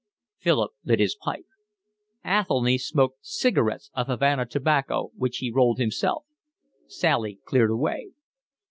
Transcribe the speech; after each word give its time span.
Philip 0.39 0.71
lit 0.83 0.99
his 0.99 1.15
pipe. 1.15 1.45
Athelny 2.25 2.79
smoked 2.79 3.19
cigarettes 3.23 3.91
of 3.93 4.07
Havana 4.07 4.47
tobacco, 4.47 5.11
which 5.15 5.37
he 5.37 5.51
rolled 5.51 5.77
himself. 5.77 6.25
Sally 6.87 7.39
cleared 7.45 7.69
away. 7.69 8.09